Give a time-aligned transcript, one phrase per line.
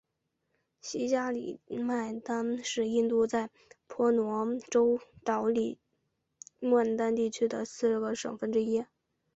[0.81, 3.51] 西加里曼丹是印尼在
[3.85, 5.77] 婆罗洲岛加里
[6.59, 8.83] 曼丹地区的四个省份之一。